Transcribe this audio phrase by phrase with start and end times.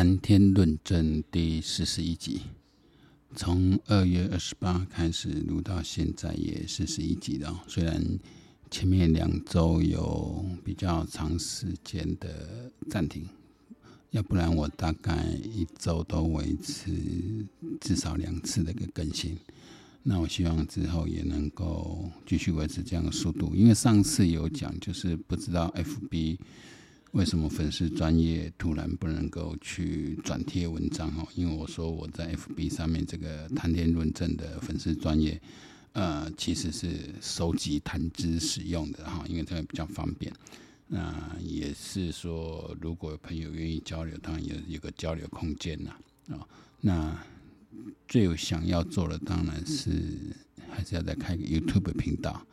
[0.00, 2.40] 谈天论证第四十一集，
[3.36, 7.62] 从二月二十八开始录到现在也四十一集了。
[7.68, 8.02] 虽然
[8.70, 13.28] 前面两周有比较长时间的暂停，
[14.12, 16.96] 要不然我大概一周都维持
[17.78, 19.36] 至少两次的一个更新。
[20.02, 26.38] 那我希望之后也能够继续维持这样的速度，因为上次有讲，就是不知道 FB
[27.12, 35.40] 为什么粉丝专业突然不能够去转贴文章哦，因为我说我在 FB 上面这个谈天论政的粉丝专业，
[35.92, 40.32] 呃，其实是收集谈资使用的哈，因为这个比较方便。
[40.88, 45.90] 那也是说，如果朋友愿意交流，当然有有个交流空间呐
[46.34, 46.46] 啊，
[46.80, 47.18] 那。
[48.08, 50.18] 最有想要做的当然是
[50.68, 52.44] 还是要再开个 YouTube 频道，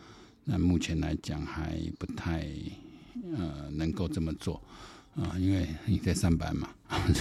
[0.45, 2.47] 那目前来讲还不太
[3.35, 4.61] 呃能够这么做
[5.15, 6.69] 啊，因为你在上班嘛，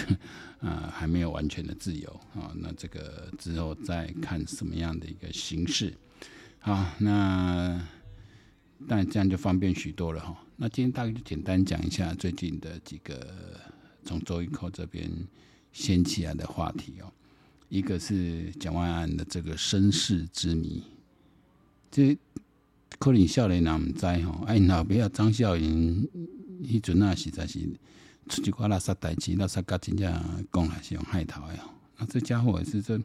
[0.61, 5.95] 啊还没有完全的自由啊，那这个之后再看什么样的一个形式。
[6.59, 7.81] 好，那
[8.89, 10.37] 但这样就方便许多了哈。
[10.57, 13.61] 那今天大概就简单讲一下最近的几个
[14.05, 15.11] 从周一口这边
[15.73, 17.13] 掀起来的话题哦。
[17.69, 20.85] 一个是蒋万安的这个身世之谜，
[21.91, 22.17] 这
[22.99, 26.09] 可能少年人唔知吼，哎，老爸啊张孝云，
[26.65, 27.61] 迄阵啊实在是
[28.29, 30.13] 出一寡垃圾代志，垃圾甲真正
[30.53, 31.71] 讲来是用害头诶哦。
[31.99, 32.99] 那这家伙也是这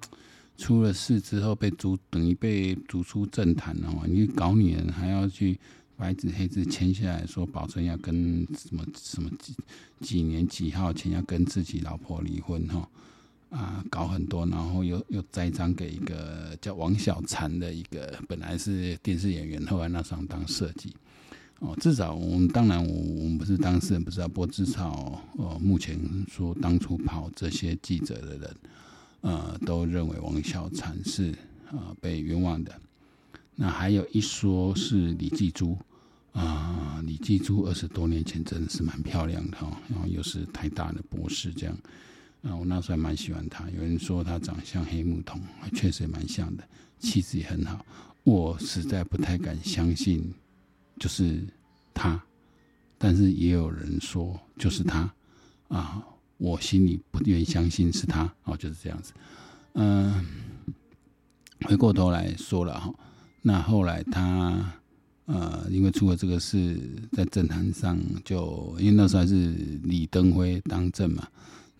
[0.57, 4.05] 出了事之后被逐，等于被逐出政坛哦。
[4.07, 5.59] 你搞女人还要去
[5.97, 9.55] 白纸黑字签下来说，保证要跟什么什么几
[9.99, 12.87] 几年几号前要跟自己老婆离婚哈。
[13.51, 20.95] 啊，搞很多，然后又又栽赃给一个叫王小婵的一个，本来是电视演员，后来那上当设计。
[21.59, 28.55] 哦，至少我们当然我我们不是当事人，不知道，不过至少呃，目前说当初跑这些记者的人，
[29.19, 31.35] 呃，都认为王小婵是、
[31.71, 32.73] 呃、被冤枉的。
[33.55, 35.77] 那还有一说是李继珠
[36.31, 41.77] 啊、李继珠二十多年前真的是蛮漂亮的哈，然后又是台大的博士这样。
[42.41, 43.69] 啊，我那时候还蛮喜欢他。
[43.69, 45.39] 有人说他长相黑木瞳，
[45.73, 46.63] 确实也蛮像的，
[46.99, 47.85] 气质也很好。
[48.23, 50.33] 我实在不太敢相信，
[50.99, 51.43] 就是
[51.93, 52.21] 他。
[52.97, 55.11] 但是也有人说就是他
[55.67, 56.03] 啊，
[56.37, 58.31] 我心里不愿意相信是他。
[58.43, 59.13] 哦，就是这样子。
[59.73, 60.25] 嗯，
[61.61, 62.93] 回过头来说了哈，
[63.41, 64.73] 那后来他
[65.25, 66.79] 呃，因为出了这个事，
[67.11, 69.51] 在政坛上就因为那时候还是
[69.83, 71.27] 李登辉当政嘛。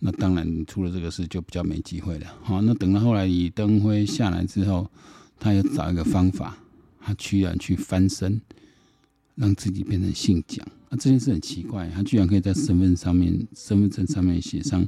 [0.04, 2.26] 那当然，出了这个事就比较没机会了。
[2.42, 4.90] 好，那等到后来李登辉下来之后，
[5.38, 6.58] 他又找一个方法，
[7.00, 8.40] 他居然去翻身，
[9.36, 10.66] 让自己变成姓蒋。
[10.88, 14.84] 那这件事很奇怪，他居然可以在身份上面、身份证上面写上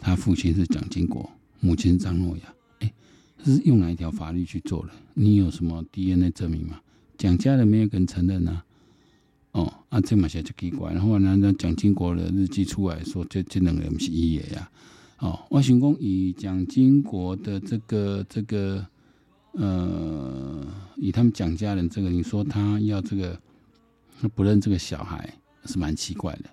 [0.00, 1.30] 他父亲是蒋经国，
[1.60, 2.52] 母亲张诺雅。
[2.80, 2.92] 哎，
[3.40, 4.90] 这是用哪一条法律去做的？
[5.14, 6.80] 你有什么 DNA 证明吗？
[7.16, 8.64] 蒋家人没有跟承认呢、
[9.54, 10.92] 哦，啊，这嘛些就奇怪。
[10.92, 14.68] 然后呢，那蒋经国的日记出来说，这这两个人是一爷呀。
[15.20, 18.84] 哦，我想讲以蒋经国的这个这个
[19.52, 20.66] 呃，
[20.96, 23.40] 以他们蒋家人这个，你说他要这个
[24.20, 25.32] 他不认这个小孩
[25.66, 26.50] 是蛮奇怪的。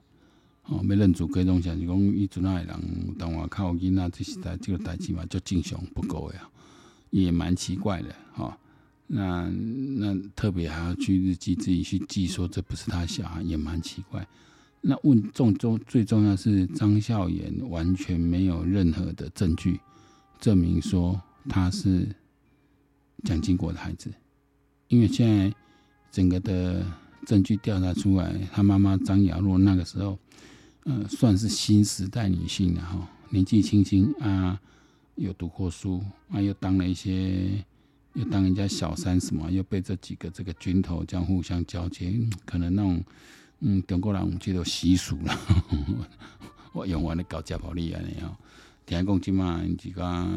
[0.68, 2.80] 哦，没认祖归宗，讲是讲伊阵爱人，
[3.18, 6.48] 当我靠囡仔这是代这个代志嘛，就正常不够呀，
[7.10, 8.46] 也蛮奇怪的哈。
[8.46, 8.54] 哦
[9.14, 9.50] 那
[9.98, 14.26] 那特别还要去日记自己去记说这不是他小孩也蛮奇怪。
[14.80, 19.82] 那问重重最重要是张孝言完全没有任何的证据
[20.40, 22.08] 证明说他是
[23.26, 24.10] 蒋经国的孩子，
[24.88, 25.54] 因为现在
[26.10, 26.82] 整个的
[27.26, 30.18] 证据调查出来，他妈妈张雅若那个时候
[30.86, 34.58] 呃算是新时代女性了哈，年纪轻轻啊
[35.16, 37.62] 有读过书啊又当了一些。
[38.14, 42.14] 又当人家小三什么，又被这几个这个军头这样互相交接，
[42.46, 43.02] 可能那种
[43.60, 45.40] 嗯，中国人这种习俗了。
[46.74, 48.38] 我用完了搞家暴力啊，你要
[48.86, 50.28] 听讲今嘛几个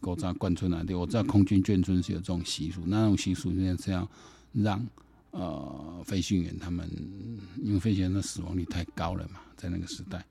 [0.00, 4.10] 国家眷村啊，对，我知道空军眷村是有这种习俗，那种习俗现在是要
[4.52, 4.84] 让
[5.30, 6.88] 呃飞行员他们，
[7.62, 10.24] 因为飞行员的死亡率太高了嘛，在那个时代，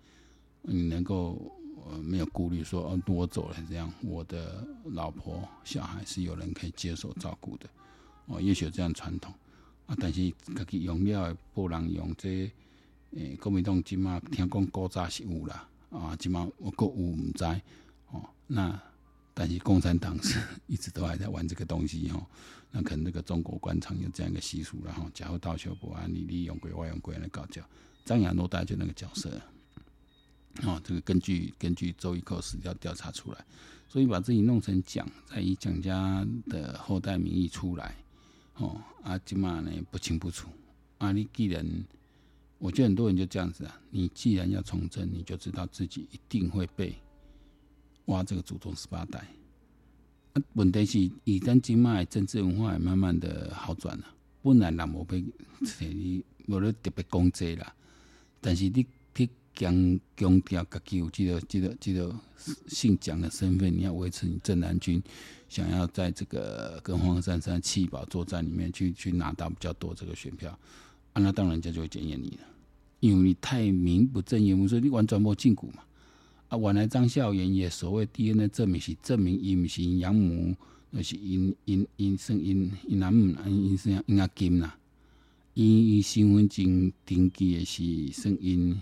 [0.64, 1.54] 你能够。
[1.86, 7.70] 呃，没有顾虑说，哦，我走了这样，我的老婆小孩是有人可以接受照顾的，
[8.26, 9.34] 哦，也许有这样传统
[9.86, 12.52] 啊，但是自己用了的不能用这，
[13.12, 17.46] 诶，国民党今嘛听讲古早是有啦，啊，今嘛我国有唔知，
[18.12, 18.78] 哦，那
[19.34, 22.26] 但是共产党是一直都还在玩这个东西哦，
[22.72, 27.62] 那可能那个中国官场有这样一个习俗然后假如盗修不安，你利用鬼外用鬼来搞叫，
[28.04, 29.40] 张亚诺带就那个角色。
[30.64, 33.46] 哦，这个根据根据周玉蔻史要调查出来，
[33.88, 37.96] 所以把自己弄成蒋，再以蒋家的后代名义出来，
[38.56, 40.50] 哦，啊，今嘛呢不清不楚，
[40.98, 41.64] 啊，你既然，
[42.58, 46.96] 我觉得很多人就这样子啊，你既然要从政，你就知道自己一定会被
[48.06, 49.28] 挖这个祖宗十八代。
[50.54, 54.06] 问题是，以咱今嘛的政治文化也慢慢的好转了，
[54.42, 55.24] 本来人无被
[55.80, 57.76] 你无咧特别攻击啦，
[58.42, 58.84] 但是你。
[59.58, 62.16] 强强调家己有这个、这个、这个
[62.68, 65.02] 姓蒋的身份，你要维持你正蓝军
[65.50, 70.52] 想要在这个跟黄珊珊弃保作战里面去去拿到比较多这个选票，
[71.14, 72.48] 啊，那当然人家就会检验你了，
[73.00, 75.84] 因为你太名不正言不顺，你完全无证据嘛。
[76.50, 80.56] 啊，原来张孝言也所谓 DNA 证明是证明伊毋是因养母，
[80.92, 84.78] 而是因因因算因因阿母，因算因阿金啦，
[85.56, 88.80] 因因身份证登记的是算因。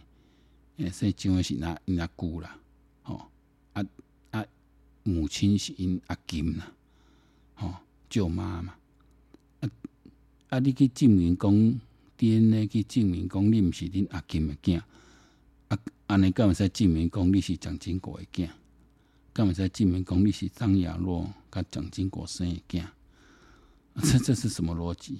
[0.77, 2.57] 诶，说真话是那因阿姑啦，
[3.03, 3.29] 吼
[3.73, 3.85] 啊
[4.31, 4.45] 啊，
[5.03, 6.71] 母亲是因阿金啦，
[7.55, 7.73] 吼
[8.09, 8.75] 舅妈嘛，
[9.61, 9.69] 啊
[10.49, 11.79] 啊，你去证明讲
[12.17, 14.81] DNA 去证明讲你毋是恁阿金的囝，
[15.69, 18.49] 啊安尼敢会使证明讲你是蒋经国的囝？
[19.33, 22.81] 敢会使证明讲你是张亚若甲蒋经国生的囝？
[22.81, 22.93] 啊
[24.03, 25.19] 这这是什么逻辑？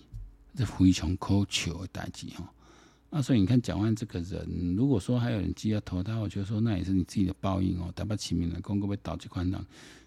[0.53, 2.45] 这非常可笑的代志吼。
[3.15, 7.89] 啊，所以你看蒋万这个人，如果说还有人寄要投他，我觉说那也是你自己的报应哦。
[7.95, 9.65] 打不起名的，公公被倒几块档，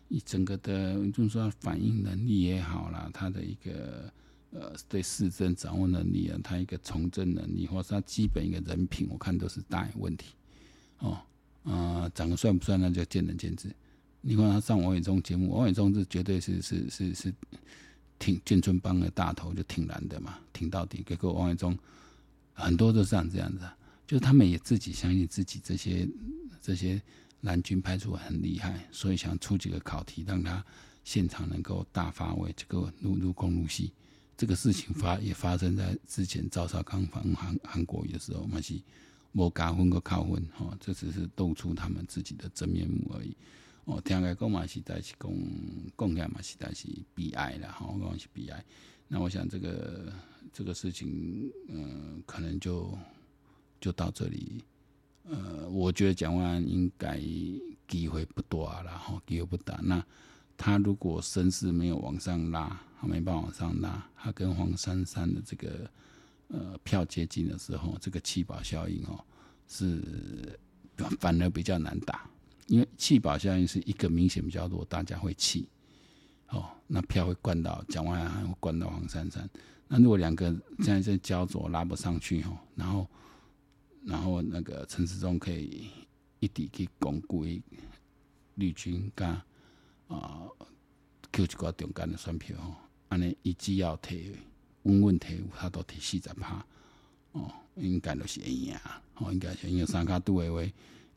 [0.09, 4.13] 你整个的，就是说反应能力也好啦，他的一个
[4.51, 10.35] 呃对市政掌握能力啊，他一个从政能力，或是他基本一个人品，我看都是大有问题
[10.99, 11.13] 哦。
[11.63, 13.75] 啊、呃，长得帅不帅那就见仁见智。
[14.21, 17.35] 你看他上王伟忠节目，王伟忠是绝对是是是是
[18.19, 21.03] 挺建村帮的大头，就挺蓝的嘛，挺到底。
[21.07, 21.75] 结果王伟忠。
[22.59, 23.61] 很多都是这样这样子，
[24.07, 26.09] 就是他们也自己相信自己这些
[26.61, 27.01] 这些
[27.43, 30.65] 蓝军派出很厉害，所以想出几个考题让他
[31.05, 33.93] 现场能够大发威，这个入入攻入戏。
[34.37, 38.75] 这个事情发也发生在之前赵少康访韩韩国瑜的时候，嘛是
[39.33, 43.37] 无加分个靠分哦，这只是露出他们自己的真面目而已。
[43.89, 45.33] 哦，听来讲嘛是在是讲
[45.97, 48.63] 讲起来嘛是在是悲哀啦，哈，讲是悲哀。
[49.09, 50.13] 那我想这个
[50.53, 52.97] 这个事情，嗯、呃，可能就
[53.81, 54.63] 就到这里。
[55.25, 57.19] 呃，我觉得蒋万安应该
[57.89, 59.81] 机会不多啊，然后机会不大。
[59.83, 60.05] 那
[60.55, 65.91] 他如果声势没有往上拉，他没办法往上拉，他跟黄珊珊的这个
[66.49, 69.25] 呃票接近的时候，这个弃保效应哦，
[69.67, 70.59] 是
[71.19, 72.29] 反而比较难打，
[72.69, 75.69] 因为弃保效应是一个明显比较多，大家会弃。
[76.51, 79.47] 哦，那票会灌到蒋万安，会灌到黄珊珊。
[79.87, 80.47] 那如果两个
[80.79, 83.07] 现在在焦灼，拉不上去哦，然后，
[84.05, 85.91] 然后那个陈时中可以
[86.41, 87.63] 一底去巩固一
[88.55, 89.29] 绿军，跟
[90.09, 90.49] 啊
[91.33, 92.75] ，Q 几个中间的选票哦，
[93.09, 94.35] 安尼一只要提
[94.85, 96.65] 稳稳提，他都提四十趴
[97.33, 98.75] 哦，应该都是会赢，
[99.17, 100.63] 哦，应该是因为三脚督的话，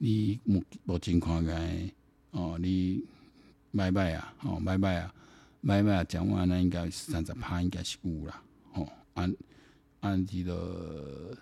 [0.03, 1.93] 你目目前看来
[2.31, 3.03] 哦，你
[3.71, 5.13] 拜拜啊，哦，拜拜啊。
[5.61, 8.41] 买卖讲话呢，应该三十趴，应该是有啦。
[8.73, 9.31] 吼，按
[9.99, 11.37] 按这个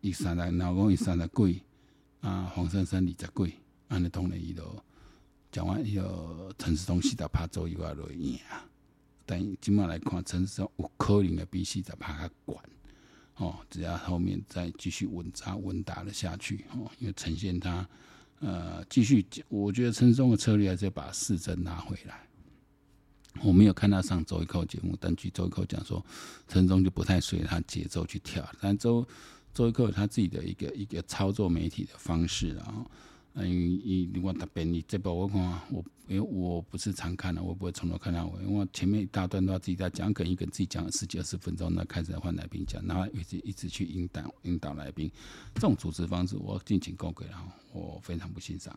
[0.00, 1.62] 一三十，老公一三十几，
[2.22, 3.54] 啊，黄珊珊二十几，
[3.88, 4.64] 安尼当然伊都
[5.52, 8.64] 讲话，伊个陈时中四十趴左右啊，落赢啊。
[9.26, 12.56] 但今麦来看，陈时中有可能会比四十趴较悬。
[13.38, 17.88] 哦，只要后面再继续稳扎稳打的下去，哦，因为呈现他
[18.40, 22.26] 呃继续，我觉得陈松的策略还是要把四针拿回来。
[23.42, 26.04] 我没有看他上周一扣节目，但据周一扣讲说，
[26.48, 28.44] 陈松就不太随他节奏去跳。
[28.60, 29.06] 但周
[29.54, 32.84] 周一扣他自己的一个一个操作媒体的方式，啊，
[33.40, 35.40] 嗯，以另外特别你这部我看
[35.70, 45.10] 我因为我不是常看的，我不会从头看到尾，因为前面一大段都要自己在讲，可能一个自己讲十几二十分钟，那开始换来宾讲，然后一直一直去引导引导来宾，
[45.54, 48.76] 这种主持方式我敬请告诫，然后我非常不欣赏，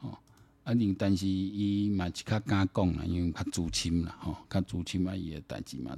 [0.00, 0.16] 哦。
[0.64, 5.96] 啊，另但是伊嘛是较敢讲啦，因为较资深啦，吼，较资深嘛，伊诶代志嘛，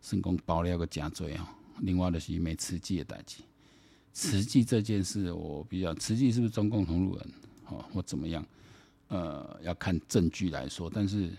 [0.00, 1.46] 算讲爆料个诚济吼。
[1.80, 3.38] 另外就是美慈济诶代志，
[4.12, 7.30] 慈济这件事我比较，慈济是不是中共同路人，
[7.68, 8.44] 哦，或怎么样？
[9.08, 10.90] 呃，要看证据来说。
[10.92, 11.30] 但是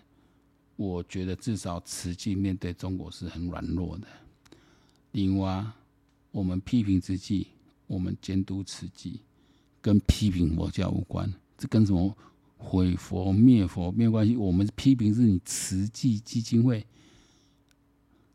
[0.76, 4.08] 我觉得至少慈济面对中国是很软弱的。
[5.12, 5.66] 另外，
[6.32, 7.48] 我们批评慈济，
[7.88, 9.20] 我们监督慈济，
[9.82, 12.16] 跟批评佛教无关，这跟什么？
[12.62, 16.86] 毁佛灭佛没有关系，我们批评是你慈济基金会，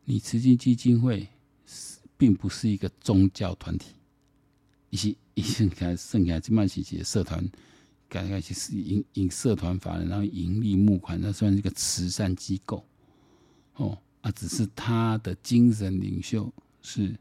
[0.03, 1.27] 你慈济基金会
[1.67, 3.93] 是并不是一个宗教团体，
[4.89, 7.47] 一些一些剩下剩下这么几些社团，
[8.15, 12.81] 改改其实以以社团法人，然后盈利募款，那算是一个慈善机构
[13.75, 16.49] 哦啊，只是他的精神领袖
[16.81, 17.13] 是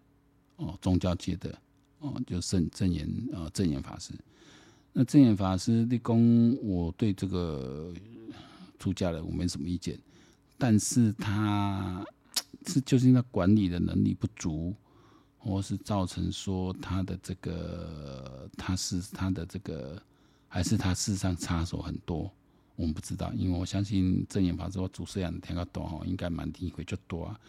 [0.55, 1.59] 哦宗教界的
[1.99, 4.13] 哦，就圣证言啊证言法师。
[4.93, 7.93] 那证言法师立功，我对这个
[8.79, 9.99] 出家人我没什么意见，
[10.57, 12.07] 但是他
[12.67, 14.73] 是就是因为他管理的能力不足。
[15.47, 20.03] 或是造成说他的这个，他是他的这个，
[20.55, 22.33] 还是他事实上插手很多，
[22.77, 27.41] 我们不知道，因为我相信正言法师我主持人听较多吼，应该蛮机会较多啊。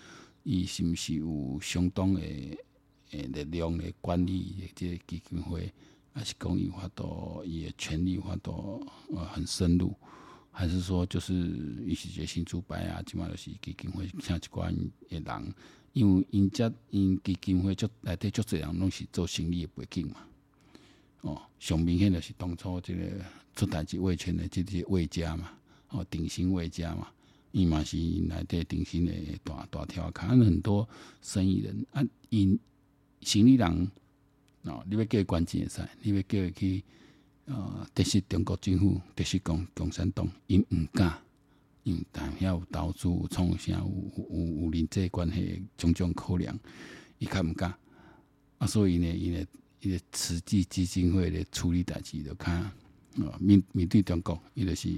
[0.41, 2.19] 伊是毋是有相当的
[3.12, 5.71] 诶力量的管理这个基金会，
[6.13, 8.83] 还是讲伊法度伊的权力法度
[9.13, 9.93] 呃很深入，
[10.50, 11.31] 还是说就是
[11.85, 15.53] 伊是个新主摆啊，即码就是基金会请一寡的人。
[15.93, 20.25] 因为因遮因基金会足内底足侪人拢是做生意的背景嘛，
[21.25, 23.01] 哦，上明显就是当初这个
[23.55, 25.51] 出代志维权的这些画家嘛，
[25.89, 27.08] 哦，鼎新画家嘛，
[27.51, 29.12] 伊嘛是内底鼎新的
[29.44, 30.88] 大大条，看很多
[31.22, 32.60] 生意人啊，因
[33.22, 33.91] 生意人
[34.63, 36.84] 哦，你要叫伊关钱会使，你要叫伊去
[37.46, 41.12] 呃，得罪中国政府，得罪共共产党，因毋敢。
[41.84, 46.60] 因但遐有投资，有创啥，有有有人际关系种种考量，
[47.20, 47.72] 伊较毋敢
[48.58, 49.46] 啊，所以呢，伊呢，
[49.88, 52.72] 伊个慈济基金会咧处理代志，就看啊
[53.39, 54.89] 面面对中国，伊就是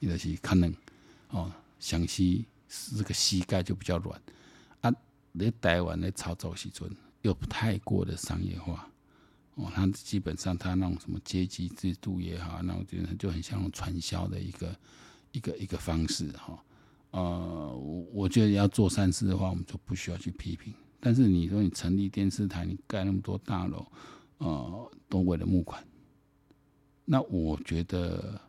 [0.00, 0.74] 伊就是可能
[1.30, 2.44] 哦，详细
[2.96, 4.20] 这个膝盖就比较软
[4.80, 4.92] 啊。
[5.32, 6.90] 咧台湾咧操作时阵
[7.22, 8.88] 又不太过的商业化
[9.54, 14.76] 哦，他基本上他那种什么阶级制度也好，那我觉得就很像传销的一个。
[15.32, 16.58] 一个一个方式哈，
[17.10, 17.76] 呃，
[18.10, 20.72] 我觉得要做善事的话，我们就不需要去批评。
[20.98, 23.86] 但是你说你成立电视台，你盖那么多大楼，
[24.38, 25.82] 呃，都为了募款，
[27.04, 28.40] 那我觉得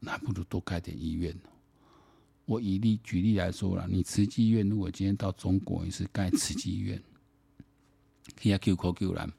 [0.00, 1.50] 那不如多开点医院呢。
[2.44, 7.02] 我以例举例来说啦，你慈济医院如果今天到中国也是盖慈济医院，
[8.40, 9.32] 可以救苦救难，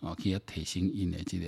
[0.00, 1.46] 啊，可以提升因的这个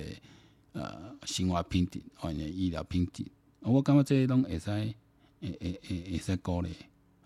[0.73, 3.25] 呃生活品质，或者医疗品质。
[3.59, 4.95] 我感觉这些拢会使，诶
[5.41, 6.69] 诶诶会使鼓励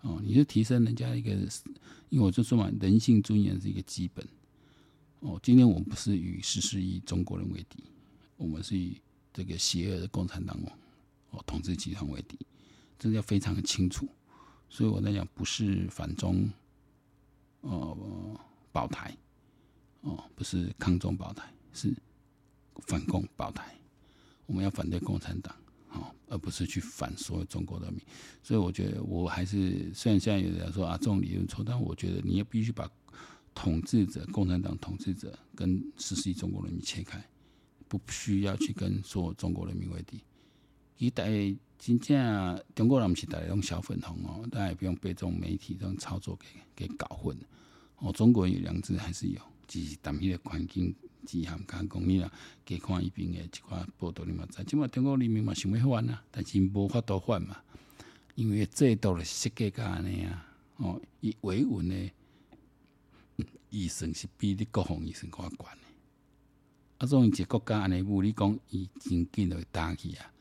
[0.02, 0.20] 哦。
[0.22, 1.30] 你就提升人家一个，
[2.10, 4.26] 因为我就说嘛，人性尊严是一个基本。
[5.26, 7.82] 哦，今天我们不是与十四亿中国人为敌，
[8.36, 9.00] 我们是以
[9.32, 10.56] 这个邪恶的共产党
[11.30, 12.38] 哦统治集团为敌，
[12.96, 14.08] 这个要非常的清楚。
[14.70, 16.48] 所以我在讲，不是反中，
[17.62, 18.38] 哦
[18.70, 19.16] 保台，
[20.02, 21.92] 哦不是抗中保台，是
[22.86, 23.74] 反共保台。
[24.46, 25.52] 我们要反对共产党。
[25.90, 28.02] 哦而不是去反所有中国人民，
[28.42, 32.90] 所以我觉得我还是虽然现在有人说啊，这种理论错，但我觉得你也必须把
[33.56, 37.20] 统治者、共产党统治者跟十四亿中国人民切开，
[37.88, 40.22] 不需要去跟所有中国人民为敌。
[40.98, 41.26] 一代
[41.78, 46.46] 真正中国人不是大家用小粉红哦，大家也不用被这种媒体这种操作给
[46.86, 47.36] 给搞混
[47.98, 48.12] 哦。
[48.12, 50.94] 中国人有良知还是有，只是当时的环境。
[51.26, 52.30] 只含讲讲你啦，
[52.64, 57.56] 加看一边的一寡报道，你嘛知，即嘛中国人民嘛想要反啊，但是无法度反嘛，
[58.36, 60.46] 因为制度咧设计甲安尼啊，
[60.76, 62.10] 哦，伊维稳呢
[63.70, 65.64] 医生是比你国防医生较悬的，
[66.98, 70.32] 啊，种一个国家安尼，无你讲伊真紧就会打起啊，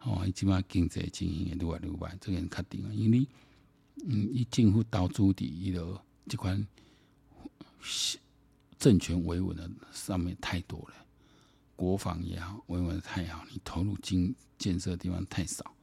[0.00, 3.26] 哦，伊即嘛经济情形会愈来愈坏，这个确定啊，因为
[4.04, 6.66] 嗯，伊政府投资伫伊落即款。
[8.78, 10.94] 政权维稳的上面太多了，
[11.74, 15.74] 国防也好，维稳的太好，你投入经建设的地方太少，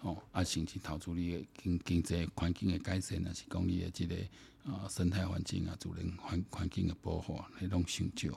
[0.00, 4.16] 哦，啊，甚至投资你的经经济环境的改善，啊，是讲你的这个
[4.68, 8.36] 啊生态环境啊，自然环环境的保护，那种成就，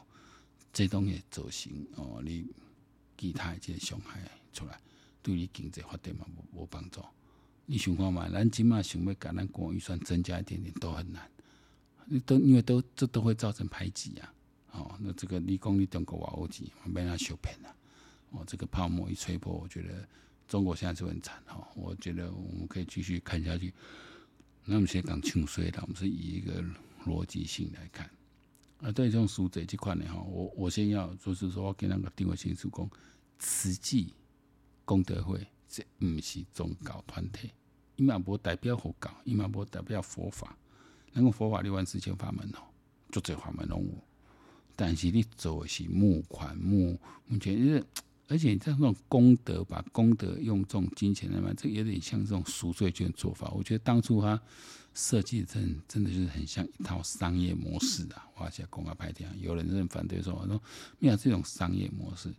[0.72, 2.48] 这东西造成哦，你
[3.18, 4.20] 其他的这个伤害
[4.54, 4.80] 出来，
[5.22, 7.04] 对你经济发展嘛无无帮助。
[7.66, 11.30] 你想看嘛，咱起码想要甲咱国预算增加一点点都很难。
[12.06, 14.34] 你都因为都这都会造成排挤啊，
[14.72, 17.76] 哦，那这个你讲你中国瓦欧几，没人受骗啊，
[18.32, 20.08] 哦，这个泡沫一吹破，我觉得
[20.48, 23.74] 中国现在就很惨哈，我觉得我们可以继续看下去。
[24.72, 26.64] 那我们先讲清水的，我们是以一个
[27.06, 28.10] 逻辑性来看。
[28.80, 32.90] 啊，对这种赎罪这块呢，哈，我我先要就是说我给那个定位清楚讲，
[33.38, 34.14] 慈济
[34.86, 37.52] 功德会这不是宗教团体，
[37.98, 40.58] 伊嘛无代表佛教，伊嘛无代表佛法。
[41.12, 42.64] 那个佛法六万四千法门哦，
[43.12, 43.94] 就这法门拢有，
[44.78, 46.98] 但是你做的是募款募
[47.28, 47.86] 目前就是，
[48.32, 53.52] 而且你这种功德，把功德用这种金钱来买，这有点像这种赎罪券做法。
[53.52, 54.42] 我觉得当初他
[54.94, 58.26] 设计的真真的就是很像一套商业模式啊！
[58.38, 60.62] 哇，现在公开拍片，有人认反对说，我说
[61.00, 62.34] 没有这种商业模式，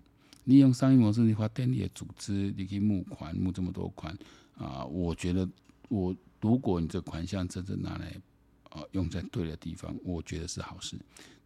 [0.45, 4.17] 利用商业模式，你花电力的组织，你可以募款，募这么多款
[4.57, 4.83] 啊！
[4.87, 5.47] 我觉得，
[5.91, 8.17] 我如果你这款项真正拿来
[8.73, 10.97] 啊用在对的地方，我觉得是好事。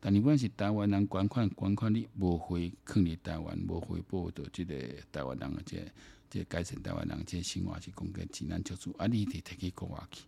[0.01, 4.75] 但你不管是台湾人捐款，捐款你无回坑你台湾，无回报的这个
[5.13, 5.83] 台湾人的这个、
[6.31, 10.23] 这个、改成台湾人这个生活是讲个济难救助，啊，你得提去国外去？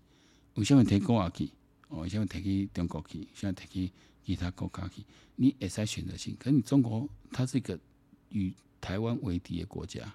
[0.55, 1.51] 为什么提国外去？
[1.89, 3.27] 哦，为什么提去中国去？
[3.35, 3.93] 现在提去
[4.25, 5.03] 其他国家去？
[5.37, 7.79] 你也在选择性，可是你中国它是一个。
[8.31, 10.15] 与台湾为敌的国家，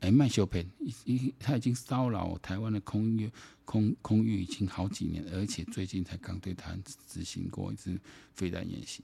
[0.00, 0.64] 哎，卖修片，
[1.04, 3.30] 已他已经骚扰台湾的空域，
[3.64, 7.98] 空空域已经好几年，而且最近才刚对台执行过一次
[8.34, 9.02] 飞弹演习。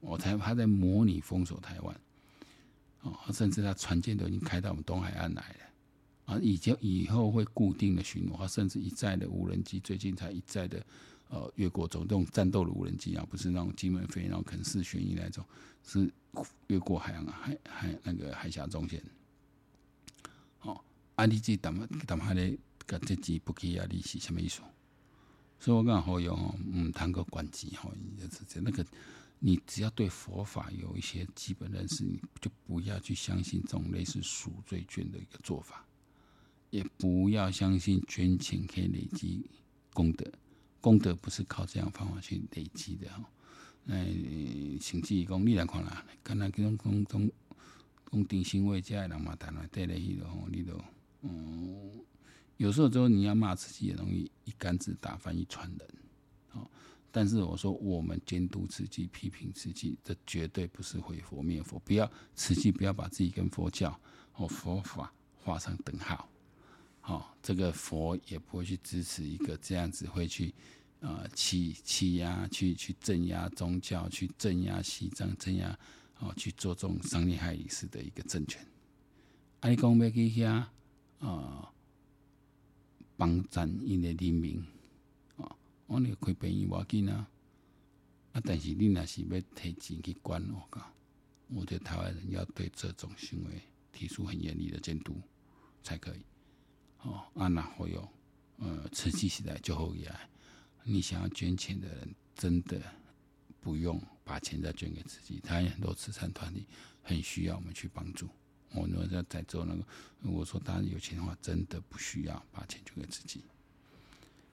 [0.00, 2.00] 我才他在模拟封锁台湾，
[3.02, 10.84] 哦，甚至他船舰都已经开到我们东海岸来了，啊，以前以后会固定的巡逻，甚至一再的无人机，最近才一再的。
[11.28, 15.42] 呃，越过中这种战斗的无人机啊，不是那种金门飞，然后可能四旋翼那种，
[15.82, 16.12] 是
[16.66, 19.02] 越过海洋海海那个海峡中线。
[20.62, 20.80] 哦，
[21.14, 23.86] 啊，你这怎么怎么还得跟这机不给啊？
[23.90, 24.60] 你是什么意思？
[25.58, 27.88] 所以我讲好用哦，嗯，谈个关机哈，
[28.18, 28.84] 就是那个，
[29.38, 35.86] 你只要对佛法有一些基本认识，你就不要去相信这种类似赎罪券的一个做法，
[36.70, 39.48] 也不要相信捐钱可以累积
[39.92, 40.28] 功德。
[40.80, 43.30] 功德不是靠这样方法去累积的哈。
[43.86, 44.04] 哎，
[44.80, 47.30] 甚至于讲你来看啦，刚才讲讲
[48.12, 50.78] 讲讲定心为家人嘛，谈来带来去的吼，你都
[51.22, 51.90] 嗯，
[52.58, 55.88] 有时候之后你要骂自己也容易一竿子打翻一船人。
[56.52, 56.68] 哦，
[57.10, 61.78] 但是我说我们监督自己、批评自己，这绝对不是毁佛灭佛。
[61.78, 63.98] 不要自己不要把自己跟佛教
[64.32, 66.28] 或佛法画上等号。
[67.00, 70.54] 好、哦，这个佛也不会去支持一个这样子会去，
[71.00, 75.76] 呃，欺欺压、去去镇压宗教、去镇压西藏、镇压，
[76.22, 78.64] 哦，去做这种伤天害理事的一个政权。
[79.58, 80.64] 啊，你讲要去遐，
[81.18, 81.68] 呃，
[83.16, 84.64] 帮咱因的人民，
[85.34, 85.56] 哦，
[85.88, 87.28] 我你开便宜我紧啊，
[88.32, 90.92] 啊，但是你若是要提前去管我讲，
[91.48, 93.60] 我觉得台湾人要对这种行为
[93.92, 95.20] 提出很严厉的监督
[95.82, 96.20] 才可以。
[97.02, 98.08] 哦，啊，那会有，
[98.58, 100.28] 呃，持续起来就后来，
[100.84, 102.80] 你想要捐钱的人，真的
[103.62, 106.66] 不用把钱再捐给自己，他有很多慈善团体
[107.02, 108.28] 很需要我们去帮助。
[108.72, 109.82] 我如果在在做那个，
[110.20, 113.42] 如果说大家有钱的话，真的不需要把钱捐给自己。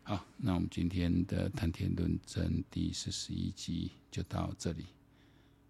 [0.04, 4.86] 好，那我们今天的谈天论政第四十一集就到这里，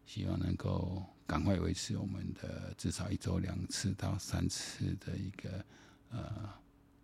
[0.06, 5.66] 希望能够赶快维持我们的至少一周两次到三次的一个
[6.12, 6.54] 呃。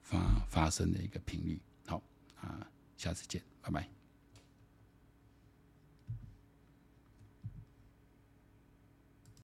[0.05, 1.99] 发发生的一个频率，好
[2.39, 4.04] 啊，下次见，拜拜。